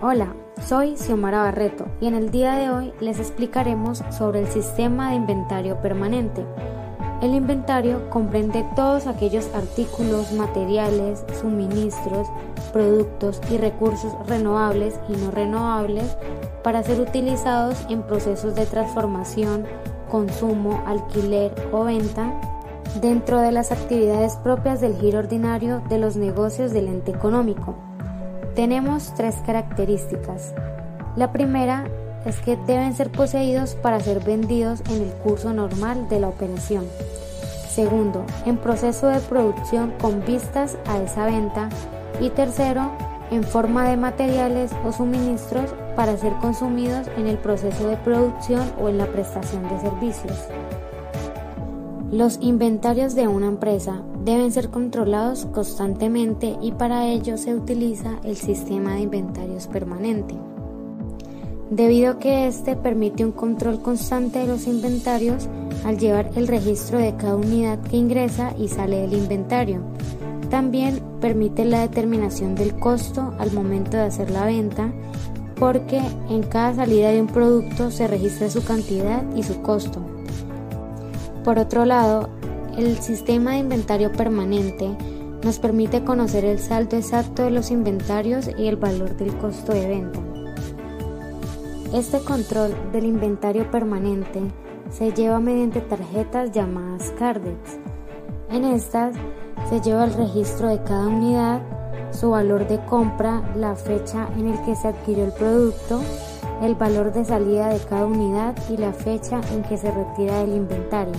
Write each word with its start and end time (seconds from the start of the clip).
Hola, 0.00 0.32
soy 0.64 0.96
Xiomara 0.96 1.42
Barreto 1.42 1.86
y 2.00 2.06
en 2.06 2.14
el 2.14 2.30
día 2.30 2.54
de 2.54 2.70
hoy 2.70 2.92
les 3.00 3.18
explicaremos 3.18 4.04
sobre 4.16 4.38
el 4.38 4.46
sistema 4.46 5.10
de 5.10 5.16
inventario 5.16 5.82
permanente. 5.82 6.46
El 7.20 7.34
inventario 7.34 8.08
comprende 8.08 8.64
todos 8.76 9.08
aquellos 9.08 9.52
artículos, 9.56 10.30
materiales, 10.30 11.24
suministros, 11.40 12.28
productos 12.72 13.40
y 13.50 13.56
recursos 13.56 14.12
renovables 14.28 15.00
y 15.08 15.16
no 15.16 15.32
renovables 15.32 16.16
para 16.62 16.84
ser 16.84 17.00
utilizados 17.00 17.84
en 17.88 18.02
procesos 18.02 18.54
de 18.54 18.66
transformación, 18.66 19.66
consumo, 20.08 20.80
alquiler 20.86 21.52
o 21.72 21.82
venta 21.82 22.40
dentro 23.00 23.40
de 23.40 23.50
las 23.50 23.72
actividades 23.72 24.36
propias 24.36 24.80
del 24.80 24.94
giro 24.94 25.18
ordinario 25.18 25.82
de 25.88 25.98
los 25.98 26.14
negocios 26.14 26.70
del 26.70 26.86
ente 26.86 27.10
económico. 27.10 27.87
Tenemos 28.58 29.14
tres 29.14 29.36
características. 29.46 30.52
La 31.14 31.30
primera 31.30 31.84
es 32.24 32.40
que 32.40 32.56
deben 32.66 32.92
ser 32.92 33.08
poseídos 33.08 33.76
para 33.76 34.00
ser 34.00 34.18
vendidos 34.18 34.80
en 34.90 35.00
el 35.00 35.12
curso 35.22 35.52
normal 35.52 36.08
de 36.08 36.18
la 36.18 36.26
operación. 36.26 36.84
Segundo, 37.70 38.26
en 38.46 38.56
proceso 38.56 39.06
de 39.06 39.20
producción 39.20 39.92
con 40.00 40.24
vistas 40.24 40.76
a 40.88 40.98
esa 41.00 41.26
venta. 41.26 41.68
Y 42.20 42.30
tercero, 42.30 42.90
en 43.30 43.44
forma 43.44 43.88
de 43.88 43.96
materiales 43.96 44.72
o 44.84 44.90
suministros 44.90 45.72
para 45.94 46.16
ser 46.16 46.32
consumidos 46.40 47.06
en 47.16 47.28
el 47.28 47.38
proceso 47.38 47.86
de 47.86 47.96
producción 47.98 48.72
o 48.80 48.88
en 48.88 48.98
la 48.98 49.06
prestación 49.06 49.68
de 49.68 49.78
servicios. 49.78 50.48
Los 52.10 52.38
inventarios 52.40 53.14
de 53.14 53.28
una 53.28 53.48
empresa 53.48 54.02
deben 54.24 54.50
ser 54.50 54.70
controlados 54.70 55.44
constantemente 55.52 56.56
y 56.62 56.72
para 56.72 57.06
ello 57.06 57.36
se 57.36 57.54
utiliza 57.54 58.18
el 58.24 58.36
sistema 58.36 58.94
de 58.94 59.00
inventarios 59.00 59.66
permanente. 59.66 60.34
Debido 61.70 62.12
a 62.12 62.18
que 62.18 62.46
éste 62.46 62.76
permite 62.76 63.26
un 63.26 63.32
control 63.32 63.82
constante 63.82 64.38
de 64.38 64.46
los 64.46 64.66
inventarios 64.66 65.48
al 65.84 65.98
llevar 65.98 66.30
el 66.34 66.48
registro 66.48 66.96
de 66.96 67.14
cada 67.14 67.36
unidad 67.36 67.78
que 67.82 67.98
ingresa 67.98 68.54
y 68.58 68.68
sale 68.68 69.02
del 69.02 69.12
inventario. 69.12 69.82
También 70.48 71.02
permite 71.20 71.66
la 71.66 71.80
determinación 71.80 72.54
del 72.54 72.74
costo 72.78 73.34
al 73.38 73.52
momento 73.52 73.98
de 73.98 74.04
hacer 74.04 74.30
la 74.30 74.46
venta 74.46 74.90
porque 75.56 76.00
en 76.30 76.42
cada 76.42 76.74
salida 76.74 77.10
de 77.10 77.20
un 77.20 77.26
producto 77.26 77.90
se 77.90 78.06
registra 78.06 78.48
su 78.48 78.64
cantidad 78.64 79.22
y 79.36 79.42
su 79.42 79.60
costo. 79.60 80.17
Por 81.44 81.58
otro 81.58 81.84
lado, 81.84 82.28
el 82.76 82.98
sistema 82.98 83.52
de 83.52 83.58
inventario 83.58 84.12
permanente 84.12 84.96
nos 85.42 85.58
permite 85.58 86.04
conocer 86.04 86.44
el 86.44 86.58
saldo 86.58 86.96
exacto 86.96 87.44
de 87.44 87.50
los 87.50 87.70
inventarios 87.70 88.48
y 88.56 88.66
el 88.66 88.76
valor 88.76 89.16
del 89.16 89.36
costo 89.38 89.72
de 89.72 89.86
venta. 89.86 90.20
Este 91.94 92.20
control 92.20 92.74
del 92.92 93.06
inventario 93.06 93.70
permanente 93.70 94.40
se 94.90 95.12
lleva 95.12 95.40
mediante 95.40 95.80
tarjetas 95.80 96.52
llamadas 96.52 97.12
CARDEX. 97.18 97.78
En 98.50 98.64
estas 98.64 99.14
se 99.68 99.80
lleva 99.80 100.04
el 100.04 100.14
registro 100.14 100.68
de 100.68 100.82
cada 100.82 101.06
unidad, 101.06 101.62
su 102.10 102.30
valor 102.30 102.66
de 102.66 102.78
compra, 102.86 103.42
la 103.56 103.74
fecha 103.74 104.28
en 104.36 104.48
el 104.48 104.62
que 104.62 104.74
se 104.74 104.88
adquirió 104.88 105.24
el 105.24 105.32
producto, 105.32 106.00
el 106.62 106.74
valor 106.74 107.12
de 107.12 107.24
salida 107.24 107.68
de 107.68 107.78
cada 107.80 108.06
unidad 108.06 108.54
y 108.68 108.76
la 108.76 108.92
fecha 108.92 109.40
en 109.52 109.62
que 109.62 109.76
se 109.76 109.90
retira 109.90 110.40
del 110.40 110.56
inventario. 110.56 111.14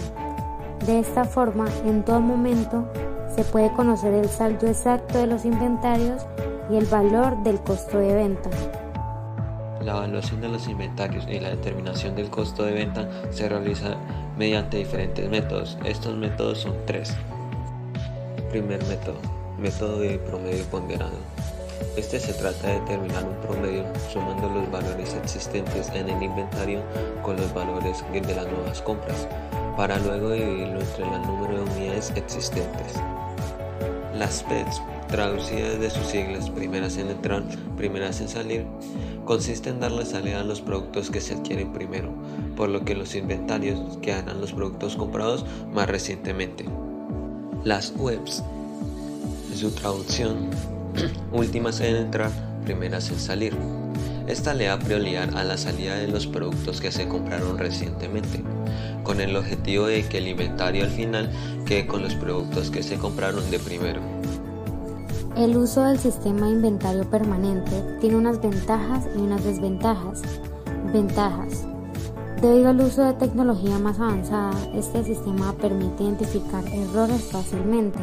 De 0.86 1.00
esta 1.00 1.24
forma, 1.24 1.68
en 1.86 2.04
todo 2.04 2.20
momento 2.20 2.86
se 3.36 3.44
puede 3.44 3.72
conocer 3.74 4.14
el 4.14 4.28
saldo 4.28 4.68
exacto 4.68 5.18
de 5.18 5.28
los 5.28 5.46
inventarios 5.46 6.26
y 6.70 6.76
el 6.76 6.86
valor 6.86 7.42
del 7.44 7.60
costo 7.60 7.98
de 8.00 8.14
venta. 8.14 8.50
La 9.84 9.98
evaluación 9.98 10.42
de 10.42 10.50
los 10.50 10.68
inventarios 10.68 11.26
y 11.30 11.40
la 11.40 11.50
determinación 11.50 12.16
del 12.16 12.30
costo 12.30 12.64
de 12.64 12.74
venta 12.74 13.08
se 13.32 13.48
realiza 13.48 13.96
mediante 14.38 14.78
diferentes 14.78 15.30
métodos. 15.30 15.78
Estos 15.86 16.16
métodos 16.18 16.60
son 16.60 16.76
tres. 16.86 17.16
Primer 18.52 18.84
método, 18.88 19.18
método 19.58 20.00
de 20.00 20.18
promedio 20.20 20.64
ponderado. 20.66 21.39
Este 21.96 22.20
se 22.20 22.34
trata 22.34 22.68
de 22.68 22.80
determinar 22.80 23.26
un 23.26 23.36
promedio 23.48 23.86
sumando 24.12 24.50
los 24.50 24.72
valores 24.72 25.14
existentes 25.16 25.90
en 25.90 26.10
el 26.10 26.24
inventario 26.24 26.82
con 27.24 27.36
los 27.36 27.54
valores 27.54 28.04
de 28.12 28.36
las 28.36 28.48
nuevas 28.48 28.82
compras, 28.82 29.28
para 29.76 29.98
luego 30.00 30.32
dividirlo 30.32 30.80
entre 30.80 31.04
el 31.04 31.22
número 31.24 31.58
de 31.58 31.72
unidades 31.72 32.12
existentes. 32.16 32.94
Las 34.16 34.44
PETs, 34.44 34.82
traducidas 35.08 35.80
de 35.80 35.90
sus 35.90 36.06
siglas 36.08 36.50
primeras 36.50 36.98
en 36.98 37.10
entrar, 37.10 37.44
primeras 37.78 38.22
en 38.22 38.30
salir, 38.30 38.66
consiste 39.26 39.70
en 39.70 39.80
darle 39.80 40.06
salida 40.06 40.42
a 40.42 40.44
los 40.44 40.62
productos 40.62 41.10
que 41.10 41.22
se 41.22 41.36
adquieren 41.36 41.72
primero, 41.72 42.12
por 42.56 42.70
lo 42.70 42.84
que 42.84 42.96
los 42.96 43.16
inventarios 43.16 43.98
que 44.02 44.14
harán 44.14 44.42
los 44.42 44.54
productos 44.54 44.96
comprados 44.96 45.46
más 45.72 45.88
recientemente. 45.88 46.66
Las 47.64 47.94
webs, 47.98 48.44
su 49.56 49.72
traducción 49.72 50.50
últimas 51.32 51.80
en 51.82 51.96
entrar, 51.96 52.32
primeras 52.66 53.10
en 53.10 53.20
salir. 53.20 53.56
Esta 54.28 54.54
le 54.54 54.66
da 54.66 54.78
prioridad 54.78 55.36
a 55.36 55.44
la 55.44 55.58
salida 55.58 55.96
de 55.96 56.08
los 56.08 56.28
productos 56.28 56.82
que 56.82 56.92
se 56.92 57.08
compraron 57.08 57.58
recientemente, 57.58 58.44
con 59.04 59.22
el 59.22 59.36
objetivo 59.36 59.88
de 59.88 60.04
que 60.04 60.20
el 60.20 60.28
inventario 60.28 60.84
al 60.84 60.92
final 60.92 61.32
quede 61.66 61.88
con 61.88 62.04
los 62.04 62.14
productos 62.14 62.70
que 62.70 62.84
se 62.84 62.98
compraron 62.98 63.50
de 63.50 63.58
primero. 63.58 64.02
El 65.36 65.58
uso 65.58 65.84
del 65.84 65.98
sistema 65.98 66.46
de 66.46 66.54
inventario 66.54 67.10
permanente 67.10 67.72
tiene 68.02 68.18
unas 68.18 68.42
ventajas 68.42 69.08
y 69.16 69.20
unas 69.20 69.44
desventajas. 69.44 70.22
Ventajas. 70.94 71.66
Debido 72.42 72.70
al 72.70 72.82
uso 72.82 73.04
de 73.04 73.14
tecnología 73.14 73.80
más 73.80 74.00
avanzada, 74.00 74.52
este 74.76 75.04
sistema 75.04 75.54
permite 75.54 76.04
identificar 76.04 76.64
errores 76.68 77.24
fácilmente 77.32 78.00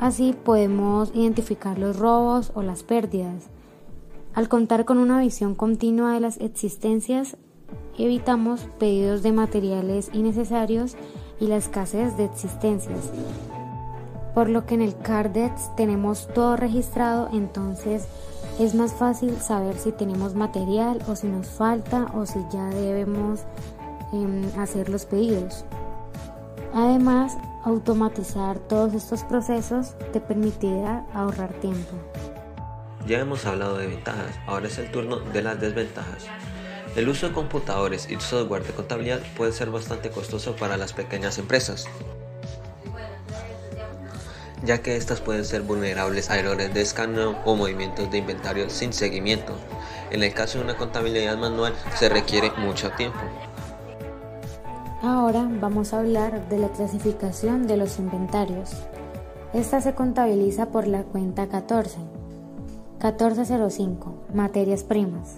Así 0.00 0.32
podemos 0.32 1.10
identificar 1.14 1.78
los 1.78 1.98
robos 1.98 2.52
o 2.54 2.62
las 2.62 2.82
pérdidas. 2.84 3.48
Al 4.34 4.48
contar 4.48 4.84
con 4.84 4.98
una 4.98 5.20
visión 5.20 5.56
continua 5.56 6.12
de 6.12 6.20
las 6.20 6.38
existencias, 6.38 7.36
evitamos 7.98 8.68
pedidos 8.78 9.22
de 9.22 9.32
materiales 9.32 10.10
innecesarios 10.12 10.96
y 11.40 11.46
la 11.48 11.56
escasez 11.56 12.16
de 12.16 12.26
existencias. 12.26 13.10
Por 14.34 14.48
lo 14.48 14.66
que 14.66 14.76
en 14.76 14.82
el 14.82 14.96
Cardex 14.96 15.74
tenemos 15.74 16.28
todo 16.32 16.56
registrado, 16.56 17.28
entonces 17.32 18.06
es 18.60 18.76
más 18.76 18.92
fácil 18.92 19.36
saber 19.38 19.76
si 19.76 19.90
tenemos 19.90 20.36
material 20.36 21.02
o 21.08 21.16
si 21.16 21.26
nos 21.26 21.48
falta 21.48 22.06
o 22.14 22.24
si 22.24 22.38
ya 22.52 22.66
debemos 22.66 23.40
em, 24.12 24.44
hacer 24.58 24.88
los 24.90 25.06
pedidos. 25.06 25.64
Además, 26.72 27.36
automatizar 27.68 28.58
todos 28.58 28.94
estos 28.94 29.24
procesos 29.24 29.94
te 30.12 30.20
permitirá 30.20 31.04
ahorrar 31.12 31.52
tiempo. 31.54 31.92
Ya 33.06 33.20
hemos 33.20 33.46
hablado 33.46 33.78
de 33.78 33.86
ventajas, 33.86 34.38
ahora 34.46 34.66
es 34.66 34.78
el 34.78 34.90
turno 34.90 35.20
de 35.20 35.42
las 35.42 35.60
desventajas. 35.60 36.26
El 36.96 37.08
uso 37.08 37.28
de 37.28 37.34
computadores 37.34 38.10
y 38.10 38.18
software 38.20 38.64
de 38.64 38.72
contabilidad 38.72 39.20
puede 39.36 39.52
ser 39.52 39.70
bastante 39.70 40.10
costoso 40.10 40.56
para 40.56 40.76
las 40.76 40.92
pequeñas 40.92 41.38
empresas, 41.38 41.86
ya 44.64 44.82
que 44.82 44.96
estas 44.96 45.20
pueden 45.20 45.44
ser 45.44 45.62
vulnerables 45.62 46.30
a 46.30 46.38
errores 46.38 46.72
de 46.74 46.80
escaneo 46.80 47.38
o 47.44 47.54
movimientos 47.54 48.10
de 48.10 48.18
inventario 48.18 48.70
sin 48.70 48.92
seguimiento. 48.92 49.54
En 50.10 50.22
el 50.22 50.32
caso 50.32 50.58
de 50.58 50.64
una 50.64 50.76
contabilidad 50.76 51.36
manual 51.36 51.74
se 51.96 52.08
requiere 52.08 52.50
mucho 52.56 52.90
tiempo. 52.92 53.20
Ahora 55.00 55.48
vamos 55.60 55.92
a 55.92 56.00
hablar 56.00 56.48
de 56.48 56.58
la 56.58 56.70
clasificación 56.70 57.68
de 57.68 57.76
los 57.76 58.00
inventarios. 58.00 58.70
Esta 59.54 59.80
se 59.80 59.94
contabiliza 59.94 60.70
por 60.70 60.88
la 60.88 61.04
cuenta 61.04 61.46
14. 61.46 61.98
1405. 63.00 64.14
Materias 64.34 64.82
primas. 64.82 65.36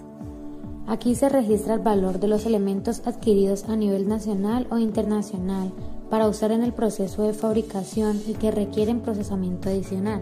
Aquí 0.87 1.13
se 1.13 1.29
registra 1.29 1.75
el 1.75 1.79
valor 1.79 2.19
de 2.19 2.27
los 2.27 2.47
elementos 2.47 3.03
adquiridos 3.05 3.69
a 3.69 3.75
nivel 3.75 4.07
nacional 4.07 4.65
o 4.71 4.79
internacional 4.79 5.71
para 6.09 6.27
usar 6.27 6.51
en 6.51 6.63
el 6.63 6.73
proceso 6.73 7.21
de 7.21 7.33
fabricación 7.33 8.19
y 8.25 8.33
que 8.33 8.49
requieren 8.49 9.01
procesamiento 9.01 9.69
adicional. 9.69 10.21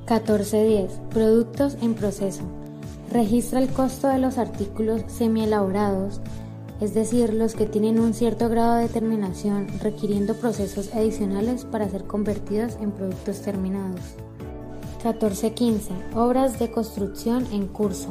1410. 0.00 1.00
Productos 1.08 1.78
en 1.80 1.94
proceso. 1.94 2.42
Registra 3.10 3.60
el 3.60 3.70
costo 3.70 4.08
de 4.08 4.18
los 4.18 4.36
artículos 4.36 5.04
semi-elaborados 5.06 6.20
es 6.82 6.94
decir, 6.94 7.32
los 7.32 7.54
que 7.54 7.64
tienen 7.64 8.00
un 8.00 8.12
cierto 8.12 8.48
grado 8.48 8.74
de 8.74 8.88
terminación 8.88 9.68
requiriendo 9.78 10.34
procesos 10.34 10.92
adicionales 10.92 11.64
para 11.64 11.88
ser 11.88 12.08
convertidos 12.08 12.76
en 12.80 12.90
productos 12.90 13.40
terminados. 13.40 14.00
1415. 14.96 15.92
Obras 16.16 16.58
de 16.58 16.72
construcción 16.72 17.46
en 17.52 17.68
curso. 17.68 18.08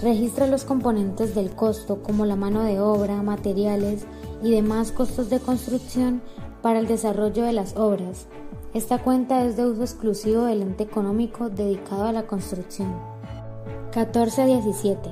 Registra 0.00 0.46
los 0.46 0.64
componentes 0.64 1.34
del 1.34 1.50
costo 1.50 2.02
como 2.02 2.24
la 2.24 2.34
mano 2.34 2.62
de 2.62 2.80
obra, 2.80 3.22
materiales 3.22 4.06
y 4.42 4.52
demás 4.52 4.90
costos 4.90 5.28
de 5.28 5.40
construcción 5.40 6.22
para 6.62 6.78
el 6.78 6.86
desarrollo 6.86 7.44
de 7.44 7.52
las 7.52 7.76
obras. 7.76 8.26
Esta 8.72 9.02
cuenta 9.02 9.44
es 9.44 9.58
de 9.58 9.66
uso 9.66 9.82
exclusivo 9.82 10.44
del 10.44 10.62
ente 10.62 10.84
económico 10.84 11.50
dedicado 11.50 12.04
a 12.04 12.12
la 12.12 12.26
construcción. 12.26 12.88
1417. 13.94 15.10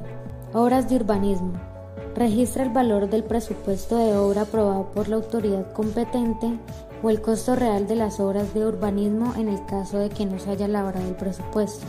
Obras 0.55 0.89
de 0.89 0.97
urbanismo. 0.97 1.76
Registra 2.17 2.63
el 2.63 2.71
valor 2.71 3.11
del 3.11 3.25
presupuesto 3.25 3.99
de 3.99 4.17
obra 4.17 4.43
aprobado 4.43 4.91
por 4.93 5.09
la 5.09 5.17
autoridad 5.17 5.71
competente 5.75 6.59
o 7.03 7.11
el 7.11 7.21
costo 7.21 7.55
real 7.55 7.87
de 7.87 7.95
las 7.95 8.21
obras 8.21 8.55
de 8.55 8.67
urbanismo 8.67 9.35
en 9.37 9.49
el 9.51 9.67
caso 9.67 9.99
de 9.99 10.09
que 10.09 10.25
no 10.25 10.39
se 10.39 10.49
haya 10.49 10.65
elaborado 10.65 11.07
el 11.07 11.15
presupuesto. 11.15 11.85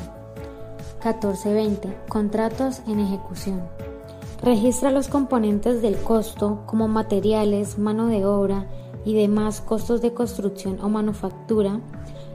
1420. 0.95 1.97
Contratos 2.09 2.81
en 2.87 2.99
ejecución. 2.99 3.61
Registra 4.43 4.91
los 4.91 5.07
componentes 5.07 5.81
del 5.81 5.95
costo 5.95 6.63
como 6.65 6.89
materiales, 6.89 7.77
mano 7.79 8.07
de 8.07 8.25
obra 8.25 8.67
y 9.05 9.13
demás 9.13 9.61
costos 9.61 10.01
de 10.01 10.13
construcción 10.13 10.79
o 10.81 10.89
manufactura 10.89 11.79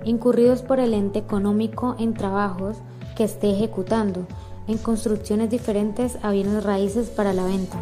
incurridos 0.04 0.62
por 0.62 0.80
el 0.80 0.94
ente 0.94 1.18
económico 1.18 1.94
en 1.98 2.14
trabajos 2.14 2.78
que 3.16 3.24
esté 3.24 3.50
ejecutando 3.50 4.26
en 4.68 4.78
construcciones 4.78 5.50
diferentes 5.50 6.18
a 6.22 6.30
bienes 6.30 6.64
raíces 6.64 7.08
para 7.08 7.32
la 7.32 7.44
venta. 7.44 7.78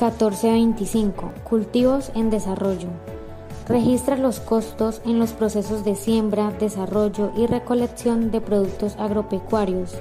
1425. 0.00 1.32
Cultivos 1.44 2.12
en 2.14 2.30
desarrollo. 2.30 2.88
Registra 3.66 4.16
los 4.16 4.40
costos 4.40 5.02
en 5.04 5.18
los 5.18 5.32
procesos 5.32 5.84
de 5.84 5.94
siembra, 5.94 6.52
desarrollo 6.52 7.32
y 7.36 7.46
recolección 7.46 8.30
de 8.30 8.40
productos 8.40 8.96
agropecuarios. 8.96 9.94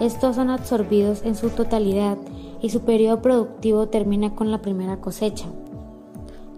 Estos 0.00 0.36
son 0.36 0.50
absorbidos 0.50 1.22
en 1.24 1.34
su 1.34 1.50
totalidad 1.50 2.16
y 2.62 2.70
su 2.70 2.80
periodo 2.80 3.20
productivo 3.20 3.88
termina 3.88 4.34
con 4.34 4.50
la 4.50 4.62
primera 4.62 4.96
cosecha. 5.00 5.46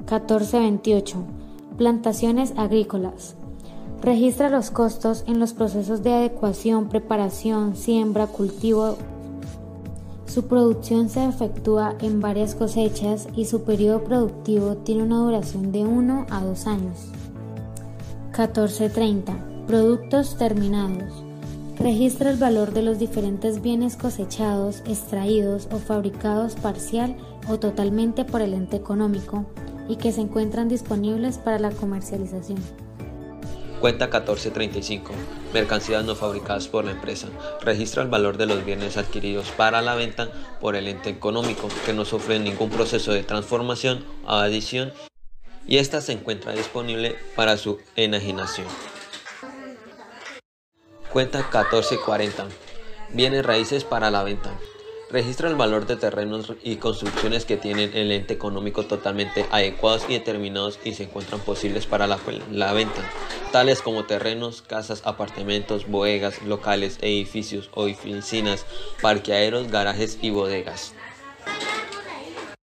1428. 0.00 1.16
Plantaciones 1.76 2.52
agrícolas. 2.56 3.37
Registra 4.02 4.50
los 4.50 4.70
costos 4.70 5.25
en 5.26 5.40
los 5.40 5.52
procesos 5.54 6.02
de 6.02 6.12
adecuación, 6.12 6.88
preparación, 6.88 7.76
siembra, 7.76 8.26
cultivo. 8.26 8.98
Su 10.26 10.46
producción 10.46 11.08
se 11.08 11.25
efectúa 11.25 11.94
en 12.00 12.20
varias 12.20 12.54
cosechas 12.54 13.26
y 13.34 13.46
su 13.46 13.64
periodo 13.64 14.04
productivo 14.04 14.76
tiene 14.76 15.02
una 15.02 15.19
duración 15.19 15.72
de 15.72 15.84
1 15.84 16.26
a 16.31 16.44
2 16.44 16.66
años. 16.66 17.08
1430. 18.28 19.34
Productos 19.66 20.37
terminados. 20.37 21.25
Registra 21.78 22.31
el 22.31 22.37
valor 22.37 22.72
de 22.72 22.82
los 22.82 22.98
diferentes 22.98 23.62
bienes 23.62 23.96
cosechados, 23.96 24.82
extraídos 24.87 25.69
o 25.72 25.78
fabricados 25.78 26.54
parcial 26.54 27.16
o 27.48 27.58
totalmente 27.58 28.25
por 28.25 28.43
el 28.43 28.54
ente 28.54 28.76
económico 28.76 29.46
y 29.88 29.96
que 29.96 30.12
se 30.12 30.20
encuentran 30.20 30.69
disponibles 30.69 31.38
para 31.38 31.58
la 31.58 31.70
comercialización. 31.70 32.58
Cuenta 33.81 34.06
1435. 34.06 35.12
Mercancías 35.52 36.05
no 36.05 36.14
fabricadas 36.14 36.69
por 36.69 36.84
la 36.84 36.93
empresa. 36.93 37.28
Registra 37.61 38.02
el 38.02 38.08
valor 38.08 38.37
de 38.38 38.46
los 38.46 38.64
bienes 38.64 38.96
adquiridos 38.96 39.50
para 39.50 39.82
la 39.82 39.94
venta 39.94 40.31
por 40.61 40.76
el 40.76 40.88
ente 40.88 41.11
económico 41.11 41.69
que 41.84 41.93
no 41.93 42.05
sufre 42.05 42.38
ningún 42.38 42.70
proceso 42.70 43.12
de 43.12 43.23
transformación 43.23 44.05
o 44.25 44.32
adición 44.32 44.93
y 45.67 45.78
ésta 45.78 46.00
se 46.00 46.12
encuentra 46.12 46.52
disponible 46.52 47.17
para 47.34 47.56
su 47.56 47.78
enajenación. 47.96 48.67
Cuenta 51.12 51.38
1440. 51.38 52.46
Bienes 53.11 53.44
raíces 53.44 53.84
para 53.84 54.11
la 54.11 54.22
venta. 54.22 54.52
Registra 55.17 55.49
el 55.49 55.57
valor 55.57 55.87
de 55.87 55.97
terrenos 55.97 56.53
y 56.63 56.77
construcciones 56.77 57.47
que 57.47 57.57
tienen 57.57 57.97
el 57.97 58.13
ente 58.13 58.35
económico 58.35 58.85
totalmente 58.85 59.47
adecuados 59.51 60.05
y 60.11 60.13
determinados 60.13 60.79
y 60.85 60.93
se 60.93 61.05
encuentran 61.05 61.41
posibles 61.41 61.87
para 61.87 62.07
la, 62.07 62.73
venta, 62.75 63.01
tales 63.51 63.81
como 63.81 64.05
terrenos, 64.05 64.61
casas, 64.61 65.01
apartamentos, 65.07 65.89
bodegas, 65.89 66.43
locales, 66.43 66.99
edificios 67.01 67.71
o 67.73 67.85
oficinas, 67.87 68.67
parqueaderos, 69.01 69.71
garajes 69.71 70.19
y 70.21 70.29
bodegas. 70.29 70.93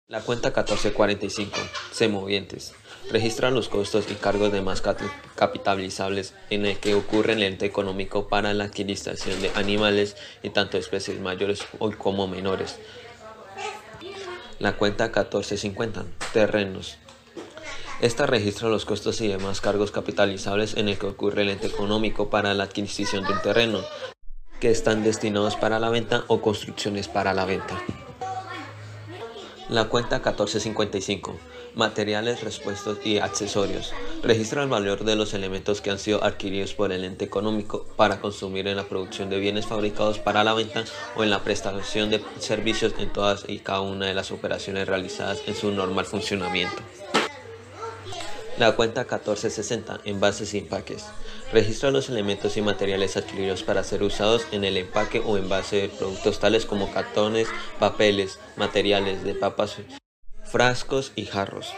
La 0.07 0.21
cuenta 0.21 0.49
1445. 0.49 1.57
Semovientes 1.91 2.75
registra 3.11 3.51
los 3.51 3.69
costos 3.69 4.07
y 4.11 4.15
cargos 4.15 4.53
de 4.53 4.63
más 4.63 4.83
capitalizables 5.35 6.35
en 6.51 6.67
el 6.67 6.79
que 6.79 6.95
ocurre 6.95 7.35
el 7.35 7.43
ente 7.43 7.67
económico 7.67 8.29
para 8.29 8.55
la 8.55 8.65
adquisición 8.65 9.41
de 9.41 9.51
animales 9.55 10.17
y 10.43 10.51
tanto 10.51 10.79
especies 10.79 11.21
mayores 11.21 11.65
como 11.99 12.27
menores. 12.27 12.79
La 14.59 14.77
cuenta 14.77 15.05
1450. 15.05 16.05
Terrenos. 16.33 16.97
Esta 18.01 18.27
registra 18.27 18.69
los 18.69 18.85
costos 18.85 19.21
y 19.21 19.29
demás 19.29 19.61
cargos 19.61 19.91
capitalizables 19.91 20.77
en 20.77 20.89
el 20.89 20.99
que 20.99 21.07
ocurre 21.07 21.43
el 21.43 21.51
ente 21.51 21.67
económico 21.67 22.29
para 22.29 22.53
la 22.55 22.65
adquisición 22.65 23.25
de 23.25 23.33
un 23.33 23.43
terreno, 23.43 23.81
que 24.61 24.71
están 24.71 25.03
destinados 25.03 25.57
para 25.57 25.79
la 25.79 25.91
venta 25.91 26.25
o 26.29 26.41
construcciones 26.41 27.09
para 27.09 27.33
la 27.33 27.45
venta. 27.45 27.83
La 29.69 29.87
cuenta 29.87 30.17
1455 30.17 31.37
materiales, 31.77 32.43
repuestos 32.43 32.99
y 33.05 33.19
accesorios. 33.19 33.93
Registra 34.23 34.63
el 34.63 34.69
valor 34.69 35.05
de 35.05 35.15
los 35.15 35.35
elementos 35.35 35.81
que 35.81 35.91
han 35.91 35.99
sido 35.99 36.25
adquiridos 36.25 36.75
por 36.75 36.91
el 36.91 37.05
ente 37.05 37.25
económico 37.25 37.85
para 37.97 38.21
consumir 38.21 38.67
en 38.67 38.77
la 38.77 38.85
producción 38.85 39.29
de 39.29 39.39
bienes 39.39 39.67
fabricados 39.67 40.19
para 40.19 40.43
la 40.43 40.55
venta 40.55 40.85
o 41.17 41.23
en 41.23 41.31
la 41.31 41.45
prestación 41.45 42.11
de 42.11 42.23
servicios 42.39 42.95
en 42.99 43.13
todas 43.13 43.45
y 43.49 43.59
cada 43.59 43.81
una 43.81 44.07
de 44.07 44.15
las 44.15 44.31
operaciones 44.31 44.89
realizadas 44.89 45.43
en 45.47 45.55
su 45.55 45.71
normal 45.71 46.07
funcionamiento. 46.07 46.83
La 48.59 48.75
cuenta 48.75 49.03
1460, 49.03 50.01
envases 50.05 50.55
y 50.55 50.59
empaques. 50.59 51.05
Registra 51.53 51.91
los 51.91 52.09
elementos 52.09 52.57
y 52.57 52.63
materiales 52.63 53.19
adquiridos 53.19 53.63
para 53.63 53.85
ser 53.85 54.03
usados 54.03 54.47
en 54.51 54.65
el 54.65 54.79
empaque 54.79 55.21
o 55.21 55.37
envase 55.37 55.77
de 55.83 55.89
productos 55.91 56.41
tales 56.41 56.65
como 56.65 56.91
cartones, 56.91 57.49
papeles, 57.79 58.39
materiales 58.57 59.25
de 59.25 59.35
papas 59.35 59.77
frascos 60.45 61.13
y 61.17 61.27
jarros. 61.27 61.75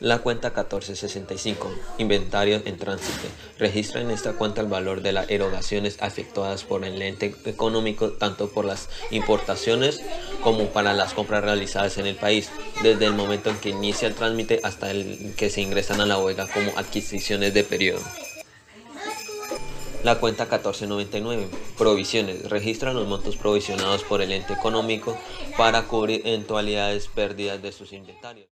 La 0.00 0.18
cuenta 0.18 0.50
1465, 0.50 1.74
inventario 1.98 2.62
en 2.64 2.78
tránsito. 2.78 3.26
Registra 3.58 4.00
en 4.00 4.12
esta 4.12 4.34
cuenta 4.34 4.60
el 4.60 4.68
valor 4.68 5.02
de 5.02 5.10
las 5.10 5.28
erogaciones 5.28 5.98
efectuadas 6.00 6.62
por 6.62 6.84
el 6.84 7.02
ente 7.02 7.34
económico 7.46 8.12
tanto 8.12 8.48
por 8.48 8.64
las 8.64 8.88
importaciones 9.10 10.00
como 10.40 10.66
para 10.66 10.94
las 10.94 11.14
compras 11.14 11.42
realizadas 11.42 11.98
en 11.98 12.06
el 12.06 12.14
país, 12.14 12.48
desde 12.80 13.06
el 13.06 13.14
momento 13.14 13.50
en 13.50 13.58
que 13.58 13.70
inicia 13.70 14.06
el 14.06 14.14
trámite 14.14 14.60
hasta 14.62 14.92
el 14.92 15.34
que 15.36 15.50
se 15.50 15.62
ingresan 15.62 16.00
a 16.00 16.06
la 16.06 16.18
huelga 16.18 16.46
como 16.46 16.78
adquisiciones 16.78 17.52
de 17.52 17.64
periodo. 17.64 18.02
La 20.04 20.20
cuenta 20.20 20.44
1499. 20.44 21.48
Provisiones. 21.76 22.48
Registra 22.48 22.92
los 22.92 23.08
montos 23.08 23.36
provisionados 23.36 24.04
por 24.04 24.22
el 24.22 24.30
ente 24.30 24.52
económico 24.52 25.18
para 25.56 25.88
cubrir 25.88 26.22
eventualidades 26.24 27.08
pérdidas 27.08 27.60
de 27.60 27.72
sus 27.72 27.92
inventarios. 27.92 28.46